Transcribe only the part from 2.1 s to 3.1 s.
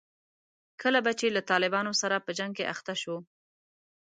په جنګ کې اخته